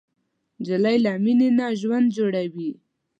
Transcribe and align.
نجلۍ 0.59 0.97
له 1.05 1.11
مینې 1.23 1.49
نه 1.57 1.65
ژوند 1.79 2.07
جوړوي. 2.17 2.71